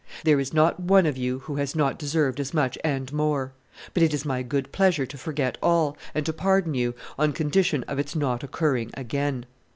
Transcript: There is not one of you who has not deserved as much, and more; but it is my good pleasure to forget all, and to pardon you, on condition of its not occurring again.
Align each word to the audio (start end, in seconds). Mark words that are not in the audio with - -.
There 0.23 0.39
is 0.39 0.51
not 0.51 0.79
one 0.79 1.05
of 1.05 1.15
you 1.15 1.41
who 1.41 1.57
has 1.57 1.75
not 1.75 1.99
deserved 1.99 2.39
as 2.39 2.55
much, 2.55 2.75
and 2.83 3.13
more; 3.13 3.53
but 3.93 4.01
it 4.01 4.15
is 4.15 4.25
my 4.25 4.41
good 4.41 4.71
pleasure 4.71 5.05
to 5.05 5.15
forget 5.15 5.59
all, 5.61 5.95
and 6.15 6.25
to 6.25 6.33
pardon 6.33 6.73
you, 6.73 6.95
on 7.19 7.33
condition 7.33 7.83
of 7.87 7.99
its 7.99 8.15
not 8.15 8.43
occurring 8.43 8.89
again. 8.95 9.45